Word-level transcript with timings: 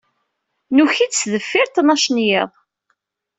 Nuki-d 0.75 1.13
sdeffir 1.15 1.67
ttnac 1.67 2.05
n 2.09 2.17
yiḍ. 2.25 2.51